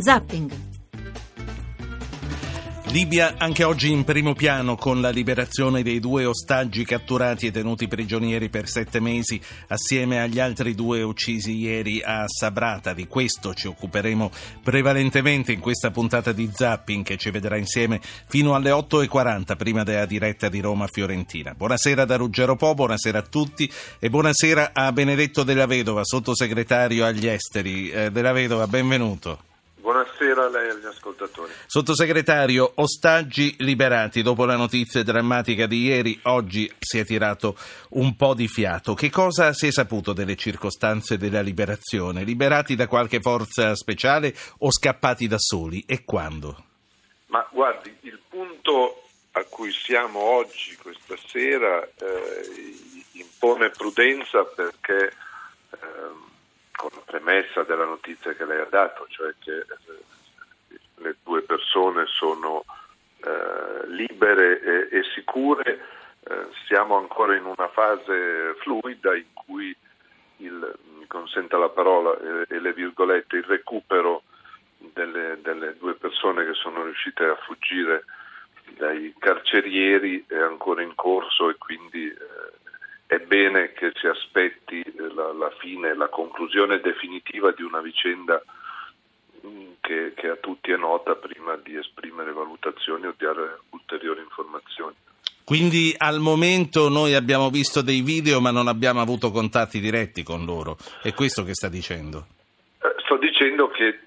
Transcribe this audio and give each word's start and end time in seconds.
Zapping. 0.00 0.66
Libia 2.90 3.34
anche 3.36 3.64
oggi 3.64 3.90
in 3.90 4.02
primo 4.04 4.32
piano 4.32 4.74
con 4.74 5.02
la 5.02 5.10
liberazione 5.10 5.82
dei 5.82 6.00
due 6.00 6.24
ostaggi 6.24 6.86
catturati 6.86 7.46
e 7.46 7.50
tenuti 7.50 7.86
prigionieri 7.86 8.48
per 8.48 8.66
sette 8.66 8.98
mesi 8.98 9.38
assieme 9.66 10.22
agli 10.22 10.40
altri 10.40 10.74
due 10.74 11.02
uccisi 11.02 11.54
ieri 11.54 12.00
a 12.02 12.24
Sabrata. 12.26 12.94
Di 12.94 13.06
questo 13.06 13.52
ci 13.52 13.66
occuperemo 13.66 14.30
prevalentemente 14.62 15.52
in 15.52 15.60
questa 15.60 15.90
puntata 15.90 16.32
di 16.32 16.50
Zapping 16.50 17.04
che 17.04 17.18
ci 17.18 17.30
vedrà 17.30 17.58
insieme 17.58 18.00
fino 18.26 18.54
alle 18.54 18.70
8.40 18.70 19.56
prima 19.56 19.82
della 19.82 20.06
diretta 20.06 20.48
di 20.48 20.60
Roma-Fiorentina. 20.60 21.52
Buonasera 21.52 22.06
da 22.06 22.16
Ruggero 22.16 22.56
Po, 22.56 22.72
buonasera 22.72 23.18
a 23.18 23.22
tutti 23.22 23.70
e 23.98 24.08
buonasera 24.08 24.70
a 24.72 24.90
Benedetto 24.92 25.42
Della 25.42 25.66
Vedova, 25.66 26.04
sottosegretario 26.04 27.04
agli 27.04 27.26
esteri. 27.26 27.90
Eh, 27.90 28.10
Della 28.10 28.32
Vedova, 28.32 28.66
benvenuto. 28.66 29.47
Buonasera 29.98 30.44
a 30.44 30.48
lei 30.48 30.68
e 30.68 30.70
agli 30.70 30.86
ascoltatori. 30.86 31.52
Sottosegretario, 31.66 32.70
ostaggi 32.76 33.56
liberati. 33.58 34.22
Dopo 34.22 34.44
la 34.44 34.54
notizia 34.54 35.02
drammatica 35.02 35.66
di 35.66 35.82
ieri, 35.86 36.20
oggi 36.24 36.72
si 36.78 37.00
è 37.00 37.04
tirato 37.04 37.56
un 37.90 38.14
po' 38.14 38.34
di 38.34 38.46
fiato. 38.46 38.94
Che 38.94 39.10
cosa 39.10 39.52
si 39.52 39.66
è 39.66 39.72
saputo 39.72 40.12
delle 40.12 40.36
circostanze 40.36 41.16
della 41.16 41.40
liberazione? 41.40 42.22
Liberati 42.22 42.76
da 42.76 42.86
qualche 42.86 43.20
forza 43.20 43.74
speciale 43.74 44.32
o 44.58 44.70
scappati 44.70 45.26
da 45.26 45.38
soli? 45.38 45.82
E 45.84 46.04
quando? 46.04 46.64
Ma 47.26 47.44
guardi, 47.50 47.92
il 48.02 48.20
punto 48.28 49.02
a 49.32 49.42
cui 49.48 49.72
siamo 49.72 50.20
oggi, 50.20 50.76
questa 50.76 51.16
sera, 51.26 51.82
eh, 51.82 52.76
impone 53.14 53.70
prudenza 53.70 54.44
perché... 54.44 55.12
Eh, 55.72 56.26
con 56.78 56.90
la 56.94 57.02
premessa 57.04 57.64
della 57.64 57.84
notizia 57.84 58.32
che 58.34 58.44
lei 58.44 58.60
ha 58.60 58.68
dato, 58.70 59.04
cioè 59.08 59.34
che 59.40 59.66
persone 61.78 62.06
sono 62.06 62.64
eh, 63.22 63.86
libere 63.88 64.60
e, 64.60 64.98
e 64.98 65.02
sicure, 65.14 65.80
eh, 66.24 66.46
siamo 66.66 66.96
ancora 66.96 67.36
in 67.36 67.44
una 67.44 67.68
fase 67.68 68.54
fluida 68.58 69.14
in 69.14 69.32
cui 69.32 69.74
il, 70.38 70.74
mi 70.98 71.06
consenta 71.06 71.56
la 71.56 71.68
parola 71.68 72.18
e, 72.18 72.54
e 72.54 72.60
le 72.60 72.72
virgolette, 72.72 73.36
il 73.36 73.44
recupero 73.44 74.22
delle, 74.78 75.38
delle, 75.40 75.76
due 75.78 75.94
persone 75.94 76.44
che 76.44 76.54
sono 76.54 76.84
riuscite 76.84 77.24
a 77.24 77.36
fuggire 77.36 78.04
dai 78.76 79.14
carcerieri 79.18 80.24
è 80.28 80.36
ancora 80.36 80.82
in 80.82 80.94
corso 80.94 81.48
e 81.48 81.56
quindi 81.56 82.06
eh, 82.06 82.16
è 83.06 83.18
bene 83.18 83.72
che 83.72 83.92
si 83.94 84.06
aspetti 84.06 84.84
la, 85.14 85.32
la 85.32 85.50
fine, 85.58 85.94
la 85.94 86.08
conclusione 86.08 86.80
definitiva 86.80 87.50
di 87.52 87.62
una 87.62 87.80
vicenda 87.80 88.42
mm, 89.46 89.70
che, 89.80 90.12
che, 90.14 90.28
a 90.28 90.36
tutti 90.36 90.70
è 90.70 90.76
nota 90.76 91.14
prima 91.48 91.56
di 91.56 91.76
esprimere 91.76 92.32
valutazioni 92.32 93.06
o 93.06 93.14
di 93.16 93.24
dare 93.24 93.60
ulteriori 93.70 94.20
informazioni. 94.20 94.94
Quindi 95.44 95.94
al 95.96 96.18
momento 96.18 96.90
noi 96.90 97.14
abbiamo 97.14 97.48
visto 97.48 97.80
dei 97.80 98.02
video 98.02 98.40
ma 98.40 98.50
non 98.50 98.68
abbiamo 98.68 99.00
avuto 99.00 99.30
contatti 99.30 99.80
diretti 99.80 100.22
con 100.22 100.44
loro, 100.44 100.76
è 101.02 101.14
questo 101.14 101.42
che 101.44 101.54
sta 101.54 101.68
dicendo? 101.68 102.26
Eh, 102.82 102.94
sto 102.98 103.16
dicendo 103.16 103.68
che 103.68 103.98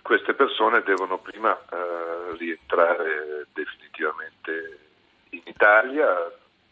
queste 0.00 0.32
persone 0.32 0.82
devono 0.82 1.18
prima 1.18 1.52
eh, 1.52 2.36
rientrare 2.38 3.46
definitivamente 3.52 4.78
in 5.30 5.42
Italia 5.44 6.06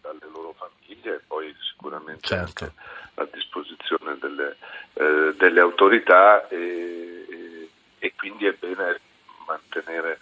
dalle 0.01 0.33
loro 0.33 0.55
famiglie 0.57 1.17
e 1.17 1.21
poi 1.27 1.55
sicuramente 1.61 2.27
certo. 2.27 2.73
a 3.17 3.29
disposizione 3.31 4.17
delle, 4.19 4.57
eh, 4.95 5.35
delle 5.37 5.61
autorità 5.61 6.49
e, 6.49 7.27
e, 7.29 7.69
e, 7.99 8.13
quindi 8.17 8.47
è 8.47 8.55
bene 8.59 9.01
mantenere 9.47 10.19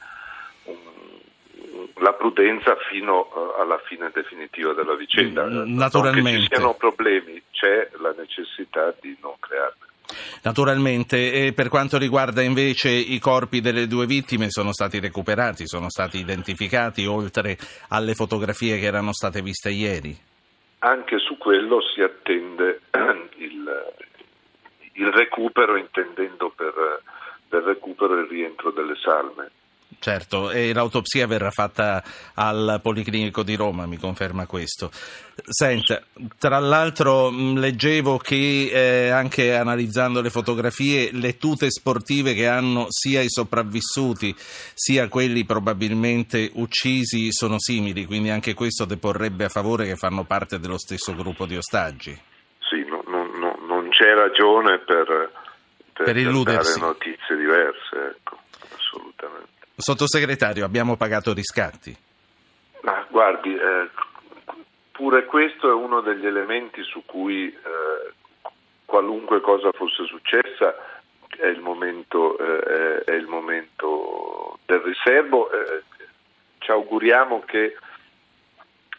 un, 0.64 0.76
la 1.96 2.12
prudenza 2.12 2.76
fino 2.90 3.28
uh, 3.32 3.60
alla 3.60 3.78
fine 3.84 4.10
definitiva 4.12 4.72
della 4.72 4.94
vicenda. 4.94 5.46
Naturalmente. 5.46 6.30
Non 6.30 6.32
che 6.32 6.40
ci 6.40 6.54
siano 6.54 6.74
problemi, 6.74 7.42
c'è 7.50 7.90
la 8.00 8.14
necessità 8.16 8.94
di 9.00 9.16
non 9.20 9.34
crearli. 9.38 9.92
Naturalmente, 10.42 11.46
e 11.46 11.52
per 11.54 11.68
quanto 11.68 11.96
riguarda 11.96 12.42
invece 12.42 12.90
i 12.90 13.18
corpi 13.18 13.60
delle 13.60 13.86
due 13.86 14.06
vittime 14.06 14.50
sono 14.50 14.72
stati 14.72 15.00
recuperati, 15.00 15.66
sono 15.66 15.88
stati 15.88 16.18
identificati 16.18 17.06
oltre 17.06 17.56
alle 17.88 18.14
fotografie 18.14 18.78
che 18.78 18.84
erano 18.84 19.12
state 19.12 19.40
viste 19.40 19.70
ieri? 19.70 20.16
Anche 20.80 21.18
su 21.18 21.38
quello 21.38 21.80
si 21.80 22.02
attende 22.02 22.82
il, 23.38 23.94
il 24.92 25.12
recupero, 25.12 25.76
intendendo 25.76 26.52
per, 26.54 27.00
per 27.54 27.62
recupero 27.62 28.18
il 28.18 28.26
rientro 28.26 28.72
delle 28.72 28.96
salme. 28.96 29.50
Certo, 30.00 30.50
e 30.50 30.74
l'autopsia 30.74 31.26
verrà 31.26 31.50
fatta 31.50 32.02
al 32.34 32.80
Policlinico 32.82 33.44
di 33.44 33.54
Roma, 33.54 33.86
mi 33.86 33.96
conferma 33.96 34.44
questo. 34.44 34.90
Senta, 34.92 36.02
tra 36.36 36.58
l'altro 36.58 37.30
leggevo 37.30 38.18
che 38.18 38.70
eh, 38.72 39.10
anche 39.10 39.54
analizzando 39.54 40.20
le 40.20 40.30
fotografie, 40.30 41.10
le 41.12 41.36
tute 41.36 41.70
sportive 41.70 42.34
che 42.34 42.48
hanno 42.48 42.86
sia 42.88 43.20
i 43.20 43.30
sopravvissuti 43.30 44.34
sia 44.36 45.08
quelli 45.08 45.44
probabilmente 45.44 46.50
uccisi 46.54 47.32
sono 47.32 47.58
simili, 47.58 48.04
quindi 48.04 48.30
anche 48.30 48.52
questo 48.52 48.84
deporrebbe 48.84 49.44
a 49.44 49.48
favore 49.48 49.86
che 49.86 49.94
fanno 49.96 50.24
parte 50.24 50.58
dello 50.58 50.78
stesso 50.78 51.14
gruppo 51.14 51.46
di 51.46 51.56
ostaggi. 51.56 52.18
Sì, 52.58 52.84
no, 52.84 53.02
no, 53.06 53.30
no, 53.38 53.56
non 53.66 53.88
c'è 53.90 54.12
ragione 54.12 54.80
per, 54.80 55.30
per, 56.02 56.16
illudersi. 56.16 56.80
notizie 56.80 57.36
diverse, 57.36 58.16
ecco, 58.16 58.38
assolutamente. 58.76 59.48
Sottosegretario, 59.76 60.64
abbiamo 60.64 60.96
pagato 60.96 61.32
riscatti? 61.32 61.96
Ma 62.82 63.06
guardi, 63.08 63.54
eh, 63.54 63.88
pure 64.90 65.24
questo 65.24 65.70
è 65.70 65.72
uno 65.72 66.00
degli 66.00 66.26
elementi 66.26 66.82
su 66.82 67.02
cui 67.06 67.48
eh, 67.48 68.12
qualunque 68.84 69.40
cosa 69.40 69.72
fosse 69.72 70.04
successa 70.04 70.74
è 71.36 71.46
il 71.46 71.60
momento, 71.60 72.38
eh, 72.38 73.04
è 73.04 73.12
il 73.12 73.26
momento 73.26 74.58
del 74.66 74.80
riservo. 74.80 75.50
Eh, 75.50 75.82
ci 76.58 76.70
auguriamo 76.70 77.42
che 77.44 77.76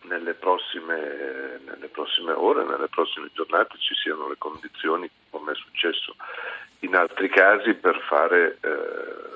nelle 0.01 0.33
prossime, 0.33 1.59
nelle 1.65 1.87
prossime, 1.87 2.31
ore, 2.31 2.63
nelle 2.63 2.87
prossime 2.87 3.29
giornate 3.33 3.77
ci 3.79 3.95
siano 3.95 4.27
le 4.27 4.35
condizioni, 4.37 5.09
come 5.29 5.53
è 5.53 5.55
successo 5.55 6.15
in 6.85 6.95
altri 6.95 7.29
casi, 7.29 7.73
per 7.73 7.99
fare 8.07 8.57
eh, 8.61 9.33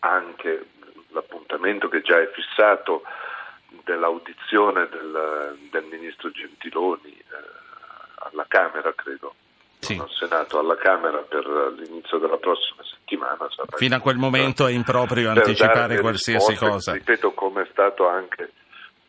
anche 0.00 0.66
l'appuntamento 1.08 1.88
che 1.88 2.02
già 2.02 2.20
è 2.20 2.30
fissato 2.32 3.02
dell'audizione 3.84 4.88
del, 4.88 5.56
del 5.70 5.84
ministro 5.84 6.30
Gentiloni 6.30 7.16
eh, 7.16 7.24
alla 8.30 8.44
Camera, 8.48 8.92
credo. 8.94 9.34
Sì. 9.78 9.96
al 10.00 10.10
Senato, 10.10 10.58
alla 10.58 10.76
Camera 10.76 11.18
per 11.18 11.46
l'inizio 11.78 12.18
della 12.18 12.38
prossima 12.38 12.82
settimana. 12.82 13.46
Fino 13.76 13.94
a 13.94 14.00
quel 14.00 14.16
momento 14.16 14.66
è 14.66 14.72
improprio 14.72 15.30
anticipare 15.30 16.00
qualsiasi 16.00 16.50
risposte, 16.50 16.70
cosa. 16.70 16.92
Ripeto, 16.92 17.32
come 17.32 17.62
è 17.62 17.68
stato 17.70 18.08
anche 18.08 18.50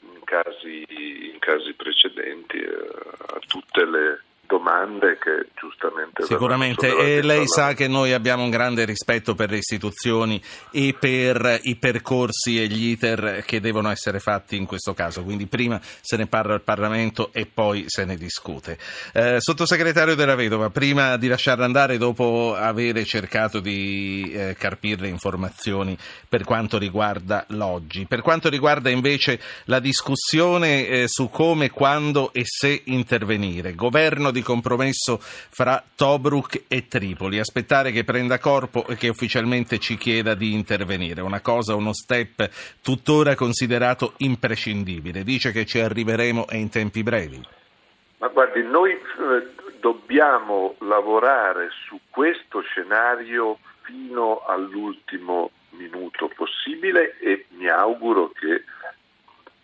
in 0.01 0.23
casi, 0.23 0.85
in 1.31 1.39
casi 1.39 1.73
precedenti, 1.73 2.57
eh, 2.57 2.89
a 3.33 3.39
tutte 3.47 3.85
le 3.85 4.21
domande 4.47 5.17
che 5.19 5.49
giustamente 5.55 6.23
sicuramente. 6.23 6.87
e 6.87 7.21
lei 7.21 7.47
sa 7.47 7.73
che 7.73 7.87
noi 7.87 8.13
abbiamo 8.13 8.43
un 8.43 8.49
grande 8.49 8.85
rispetto 8.85 9.35
per 9.35 9.51
le 9.51 9.57
istituzioni 9.57 10.41
e 10.71 10.95
per 10.97 11.59
i 11.63 11.75
percorsi 11.75 12.61
e 12.61 12.67
gli 12.67 12.91
iter 12.91 13.43
che 13.45 13.59
devono 13.59 13.89
essere 13.89 14.19
fatti 14.19 14.55
in 14.55 14.65
questo 14.65 14.93
caso. 14.93 15.23
Quindi 15.23 15.45
prima 15.45 15.79
se 15.81 16.17
ne 16.17 16.27
parla 16.27 16.53
al 16.53 16.61
Parlamento 16.61 17.31
e 17.33 17.45
poi 17.45 17.83
se 17.87 18.05
ne 18.05 18.15
discute. 18.15 18.77
Eh, 19.13 19.35
sottosegretario 19.39 20.15
della 20.15 20.35
Vedova 20.35 20.69
prima 20.69 21.17
di 21.17 21.27
lasciarla 21.27 21.65
andare 21.65 21.97
dopo 21.97 22.55
avere 22.57 23.05
cercato 23.05 23.59
di 23.59 24.31
eh, 24.33 24.55
carpire 24.57 25.01
le 25.01 25.09
informazioni 25.09 25.97
per 26.27 26.43
quanto 26.43 26.77
riguarda 26.77 27.45
l'oggi. 27.49 28.05
Per 28.07 28.21
quanto 28.21 28.49
riguarda 28.49 28.89
invece 28.89 29.39
la 29.65 29.79
discussione 29.79 30.87
eh, 30.87 31.05
su 31.07 31.29
come, 31.29 31.69
quando 31.69 32.31
e 32.33 32.43
se 32.45 32.81
intervenire 32.85 33.75
governo 33.75 34.31
di 34.37 34.43
compromesso 34.43 35.17
fra 35.19 35.83
Tobruk 35.95 36.63
e 36.67 36.87
Tripoli. 36.87 37.39
Aspettare 37.39 37.91
che 37.91 38.03
prenda 38.03 38.39
corpo 38.39 38.85
e 38.87 38.95
che 38.95 39.09
ufficialmente 39.09 39.79
ci 39.79 39.97
chieda 39.97 40.35
di 40.35 40.53
intervenire. 40.53 41.21
Una 41.21 41.41
cosa, 41.41 41.75
uno 41.75 41.93
step 41.93 42.49
tuttora 42.81 43.35
considerato 43.35 44.13
imprescindibile. 44.17 45.23
Dice 45.23 45.51
che 45.51 45.65
ci 45.65 45.79
arriveremo 45.79 46.47
e 46.47 46.57
in 46.57 46.69
tempi 46.69 47.03
brevi. 47.03 47.41
Ma 48.19 48.27
guardi, 48.27 48.63
noi 48.63 48.91
eh, 48.91 48.99
dobbiamo 49.79 50.75
lavorare 50.79 51.69
su 51.87 51.99
questo 52.09 52.61
scenario 52.61 53.59
fino 53.81 54.43
all'ultimo 54.45 55.51
minuto 55.71 56.29
possibile 56.35 57.17
e 57.19 57.45
mi 57.49 57.67
auguro 57.67 58.31
che 58.31 58.63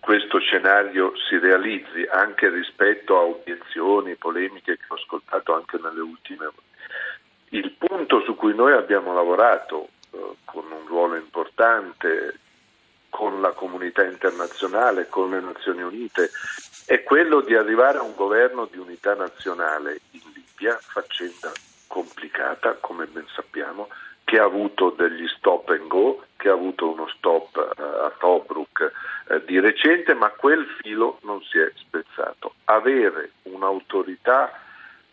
questo 0.04 0.38
scenario 0.40 1.14
si 1.30 1.40
realizzi 1.40 2.06
anche 2.12 2.50
rispetto 2.50 3.18
a 3.18 3.22
obiezioni, 3.22 4.16
polemiche 4.16 4.76
che 4.76 4.84
ho 4.90 4.96
ascoltato 4.96 5.56
anche 5.56 5.80
nelle 5.82 6.02
ultime. 6.02 6.52
Il 7.52 7.72
punto 7.72 8.20
su 8.20 8.36
cui 8.36 8.54
noi 8.54 8.74
abbiamo 8.74 9.14
lavorato 9.14 9.88
eh, 10.12 10.36
con 10.44 10.66
un 10.70 10.86
ruolo 10.88 11.16
importante 11.16 12.38
con 13.10 13.40
la 13.40 13.52
comunità 13.52 14.04
internazionale, 14.04 15.08
con 15.08 15.30
le 15.30 15.40
Nazioni 15.40 15.84
Unite, 15.84 16.32
è 16.86 17.02
quello 17.04 17.40
di 17.40 17.56
arrivare 17.56 18.00
a 18.00 18.02
un 18.02 18.14
governo 18.14 18.68
di 18.70 18.80
unità 18.80 19.14
nazionale 19.14 20.02
in 20.12 20.22
Libia, 20.34 20.78
faccenda 20.82 21.50
complicata, 21.88 22.76
come 22.82 23.06
ben 23.06 23.28
sappiamo, 23.34 23.88
che 24.34 24.40
ha 24.40 24.46
avuto 24.46 24.90
degli 24.90 25.28
stop 25.28 25.70
and 25.70 25.86
go, 25.86 26.24
che 26.38 26.50
ha 26.50 26.54
avuto 26.54 26.90
uno 26.90 27.08
stop 27.08 27.56
uh, 27.56 27.82
a 27.84 28.12
Tobruk 28.18 28.92
uh, 29.28 29.38
di 29.46 29.60
recente, 29.60 30.16
ma 30.16 30.30
quel 30.32 30.66
filo 30.82 31.20
non 31.22 31.40
si 31.44 31.60
è 31.60 31.72
spezzato. 31.76 32.56
Avere 32.64 33.34
un'autorità 33.44 34.60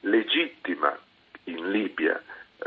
legittima 0.00 0.98
in 1.44 1.70
Libia, 1.70 2.18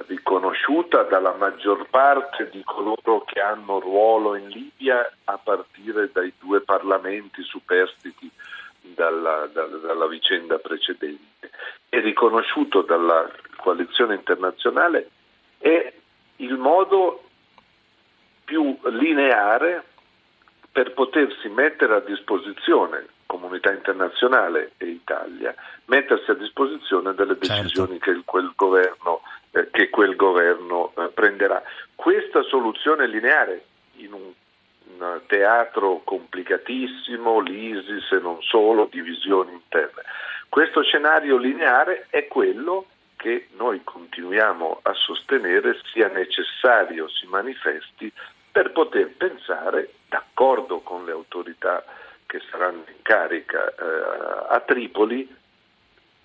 riconosciuta 0.05 1.01
dalla 1.01 1.33
maggior 1.33 1.87
parte 1.89 2.47
di 2.51 2.61
coloro 2.63 3.23
che 3.25 3.39
hanno 3.39 3.79
ruolo 3.79 4.35
in 4.35 4.47
Libia 4.49 5.11
a 5.23 5.39
partire 5.39 6.11
dai 6.13 6.31
due 6.39 6.61
parlamenti 6.61 7.41
superstiti 7.41 8.29
dalla, 8.79 9.49
dalla, 9.51 9.77
dalla 9.77 10.07
vicenda 10.07 10.59
precedente 10.59 11.49
e 11.89 11.99
riconosciuto 11.99 12.83
dalla 12.83 13.27
coalizione 13.57 14.13
internazionale 14.13 15.09
è 15.57 15.93
il 16.37 16.57
modo 16.57 17.23
più 18.43 18.77
lineare 18.85 19.83
per 20.71 20.93
potersi 20.93 21.47
mettere 21.49 21.95
a 21.95 21.99
disposizione 21.99 23.07
comunità 23.25 23.71
internazionale 23.71 24.73
e 24.77 24.85
Italia, 24.87 25.55
mettersi 25.85 26.31
a 26.31 26.35
disposizione 26.35 27.13
delle 27.13 27.37
certo. 27.39 27.61
decisioni 27.61 27.99
certo. 27.99 28.11
che 28.11 28.21
quel 28.25 28.53
governo 28.55 29.21
eh, 29.55 29.69
che 29.71 29.89
quel 29.89 30.15
governo 30.15 30.93
eh, 30.97 31.09
prenderà. 31.09 31.61
Questa 31.95 32.41
soluzione 32.43 33.07
lineare 33.07 33.63
in 33.97 34.13
un, 34.13 34.31
un 34.97 35.21
teatro 35.27 36.01
complicatissimo, 36.03 37.39
l'ISIS 37.39 38.11
e 38.11 38.19
non 38.19 38.41
solo, 38.41 38.87
divisioni 38.91 39.53
interne. 39.53 40.01
Questo 40.49 40.81
scenario 40.81 41.37
lineare 41.37 42.07
è 42.09 42.27
quello 42.27 42.87
che 43.23 43.47
noi 43.55 43.79
continuiamo 43.85 44.79
a 44.81 44.93
sostenere 44.95 45.79
sia 45.93 46.09
necessario 46.09 47.07
si 47.07 47.25
manifesti 47.27 48.11
per 48.51 48.73
poter 48.73 49.15
pensare, 49.15 49.93
d'accordo 50.09 50.81
con 50.81 51.05
le 51.05 51.13
autorità 51.13 51.85
che 52.25 52.41
saranno 52.51 52.83
in 52.85 53.01
carica 53.01 53.69
eh, 53.69 54.45
a 54.49 54.59
Tripoli, 54.59 55.33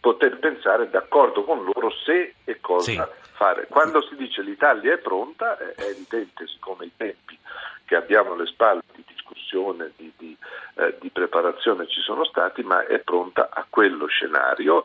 poter 0.00 0.40
pensare 0.40 0.90
d'accordo 0.90 1.44
con 1.44 1.62
loro 1.62 1.88
se 2.04 2.34
e 2.42 2.58
cosa 2.60 2.90
sì. 2.90 3.30
fare. 3.34 3.68
Quando 3.68 4.02
si 4.02 4.16
dice 4.16 4.42
l'Italia 4.42 4.94
è 4.94 4.98
pronta, 4.98 5.56
è 5.56 5.74
evidente, 5.78 6.48
siccome 6.48 6.86
i 6.86 6.92
tempi 6.96 7.38
che 7.84 7.94
abbiamo 7.94 8.32
alle 8.32 8.46
spalle 8.46 8.82
di 8.92 9.04
discussione, 9.06 9.92
di, 9.96 10.12
di, 10.18 10.36
eh, 10.74 10.96
di 11.00 11.10
preparazione 11.10 11.86
ci 11.86 12.00
sono 12.00 12.24
stati, 12.24 12.62
ma 12.64 12.84
è 12.84 12.98
pronta 12.98 13.50
a 13.52 13.64
quello 13.70 14.06
scenario 14.06 14.82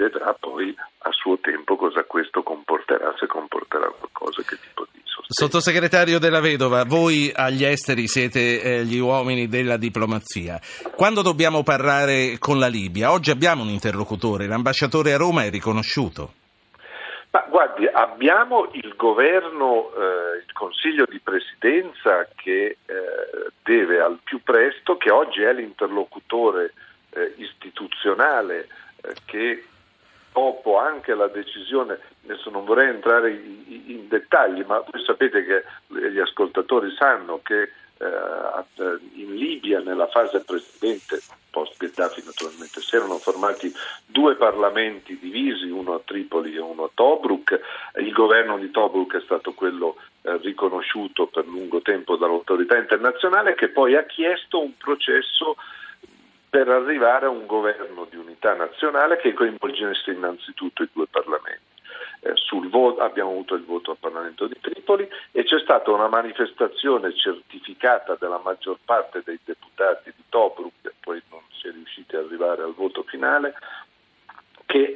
vedrà 0.00 0.34
poi 0.38 0.74
a 0.98 1.10
suo 1.12 1.38
tempo 1.38 1.76
cosa 1.76 2.04
questo 2.04 2.42
comporterà, 2.42 3.14
se 3.18 3.26
comporterà 3.26 3.86
qualcosa, 3.88 4.42
che 4.42 4.56
tipo 4.56 4.86
di 4.90 5.00
sostegno. 5.04 5.28
Sottosegretario 5.28 6.18
della 6.18 6.40
Vedova, 6.40 6.84
voi 6.84 7.30
agli 7.34 7.64
esteri 7.64 8.08
siete 8.08 8.62
eh, 8.62 8.84
gli 8.84 8.98
uomini 8.98 9.46
della 9.46 9.76
diplomazia. 9.76 10.58
Quando 10.96 11.20
dobbiamo 11.20 11.62
parlare 11.62 12.38
con 12.38 12.58
la 12.58 12.68
Libia? 12.68 13.12
Oggi 13.12 13.30
abbiamo 13.30 13.62
un 13.62 13.68
interlocutore, 13.68 14.46
l'ambasciatore 14.46 15.12
a 15.12 15.18
Roma 15.18 15.44
è 15.44 15.50
riconosciuto. 15.50 16.32
Ma 17.32 17.46
guardi, 17.48 17.86
abbiamo 17.86 18.70
il 18.72 18.94
governo, 18.96 19.92
eh, 19.94 20.38
il 20.44 20.52
Consiglio 20.52 21.04
di 21.08 21.20
Presidenza 21.20 22.26
che 22.34 22.78
eh, 22.84 22.96
deve 23.62 24.00
al 24.00 24.18
più 24.24 24.42
presto, 24.42 24.96
che 24.96 25.12
oggi 25.12 25.42
è 25.42 25.52
l'interlocutore 25.52 26.72
eh, 27.10 27.34
istituzionale 27.36 28.66
eh, 29.02 29.14
che 29.26 29.64
dopo 30.32 30.78
anche 30.78 31.14
la 31.14 31.28
decisione, 31.28 31.98
adesso 32.24 32.50
non 32.50 32.64
vorrei 32.64 32.88
entrare 32.88 33.30
in, 33.30 33.82
in 33.86 34.08
dettagli, 34.08 34.62
ma 34.66 34.78
voi 34.78 35.04
sapete 35.04 35.44
che 35.44 35.64
gli 36.10 36.18
ascoltatori 36.18 36.94
sanno 36.96 37.40
che 37.42 37.70
eh, 38.00 38.98
in 39.14 39.34
Libia 39.34 39.80
nella 39.80 40.06
fase 40.06 40.40
precedente, 40.40 41.20
post 41.50 41.76
Gheddafi 41.78 42.22
naturalmente, 42.24 42.80
si 42.80 42.96
erano 42.96 43.18
formati 43.18 43.72
due 44.06 44.36
parlamenti 44.36 45.18
divisi, 45.18 45.68
uno 45.68 45.94
a 45.94 46.00
Tripoli 46.04 46.54
e 46.54 46.60
uno 46.60 46.84
a 46.84 46.90
Tobruk, 46.94 47.60
il 47.96 48.12
governo 48.12 48.56
di 48.58 48.70
Tobruk 48.70 49.16
è 49.16 49.20
stato 49.22 49.52
quello 49.52 49.96
eh, 50.22 50.38
riconosciuto 50.38 51.26
per 51.26 51.46
lungo 51.46 51.82
tempo 51.82 52.16
dall'autorità 52.16 52.76
internazionale 52.76 53.54
che 53.54 53.68
poi 53.68 53.96
ha 53.96 54.04
chiesto 54.04 54.60
un 54.62 54.76
processo 54.76 55.56
per 56.50 56.68
arrivare 56.68 57.26
a 57.26 57.30
un 57.30 57.46
governo 57.46 58.06
di 58.10 58.16
unità 58.16 58.54
nazionale 58.54 59.16
che 59.18 59.32
coinvolgesse 59.32 60.10
innanzitutto 60.10 60.82
i 60.82 60.88
due 60.92 61.06
parlamenti. 61.08 61.68
Eh, 62.22 62.34
voto, 62.68 63.00
abbiamo 63.00 63.30
avuto 63.30 63.54
il 63.54 63.64
voto 63.64 63.92
al 63.92 63.96
Parlamento 63.98 64.46
di 64.46 64.58
Tripoli 64.60 65.08
e 65.32 65.44
c'è 65.44 65.58
stata 65.60 65.90
una 65.90 66.08
manifestazione 66.08 67.14
certificata 67.14 68.16
della 68.18 68.40
maggior 68.42 68.78
parte 68.84 69.22
dei 69.24 69.38
deputati 69.42 70.12
di 70.14 70.22
Tobruk, 70.28 70.92
poi 71.00 71.22
non 71.30 71.40
si 71.52 71.68
è 71.68 71.70
riusciti 71.70 72.16
ad 72.16 72.26
arrivare 72.26 72.62
al 72.62 72.74
voto 72.74 73.04
finale, 73.04 73.54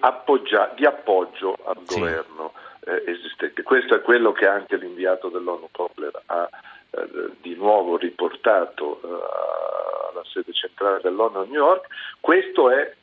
appoggia, 0.01 0.73
di 0.75 0.85
appoggio 0.85 1.57
al 1.65 1.79
sì. 1.85 1.99
governo 1.99 2.53
eh, 2.81 3.05
esistente. 3.07 3.63
Questo 3.63 3.95
è 3.95 4.03
quello 4.03 4.33
che 4.33 4.47
anche 4.47 4.77
l'inviato 4.77 5.29
dell'ONU 5.29 5.69
Kobler 5.71 6.23
ha 6.27 6.49
eh, 6.91 7.31
di 7.41 7.55
nuovo 7.55 7.97
riportato 7.97 9.01
eh, 9.03 9.09
alla 10.15 10.25
sede 10.33 10.53
centrale 10.53 11.01
dell'ONU 11.03 11.39
a 11.39 11.45
New 11.45 11.55
York, 11.55 11.87
questo 12.21 12.71
è 12.71 12.95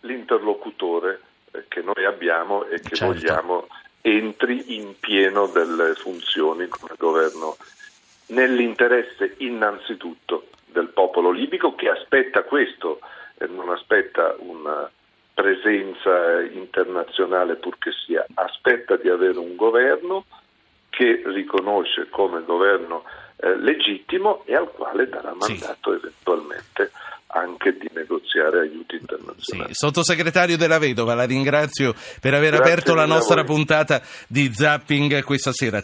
l'interlocutore 0.00 1.20
eh, 1.52 1.64
che 1.68 1.82
noi 1.82 2.04
abbiamo 2.04 2.64
e 2.64 2.80
che 2.80 2.96
certo. 2.96 3.06
vogliamo 3.12 3.66
entri 4.00 4.76
in 4.76 4.98
pieno 4.98 5.46
delle 5.46 5.94
funzioni 5.94 6.66
come 6.68 6.94
governo 6.96 7.56
nell'interesse 8.28 9.34
innanzitutto 9.38 10.48
del 10.66 10.88
popolo 10.88 11.30
libico 11.30 11.74
che 11.74 11.88
aspetta 11.88 12.42
questo 12.42 13.00
e 13.38 13.46
non 13.46 13.68
aspetta 13.68 14.34
una 14.38 14.90
presenza 15.34 16.40
internazionale 16.40 17.56
purché 17.56 17.90
sia, 18.04 18.24
aspetta 18.34 18.96
di 18.96 19.08
avere 19.08 19.38
un 19.38 19.56
governo 19.56 20.24
che 20.90 21.22
riconosce 21.26 22.08
come 22.10 22.42
governo 22.44 23.04
eh, 23.42 23.58
legittimo 23.58 24.44
e 24.46 24.54
al 24.54 24.70
quale 24.70 25.08
darà 25.08 25.34
mandato 25.34 25.90
sì. 25.90 25.98
eventualmente 25.98 26.92
anche 27.34 27.76
di 27.76 27.90
negoziare 27.92 28.60
aiuti 28.60 28.96
internazionali. 28.96 29.72
Sì. 29.72 29.78
Sottosegretario 29.78 30.56
della 30.56 30.78
Vedova, 30.78 31.14
la 31.14 31.24
ringrazio 31.24 31.94
per 32.20 32.34
aver 32.34 32.52
Grazie 32.52 32.72
aperto 32.72 32.94
la 32.94 33.06
nostra 33.06 33.42
puntata 33.42 34.00
di 34.28 34.52
zapping 34.52 35.22
questa 35.24 35.52
sera. 35.52 35.82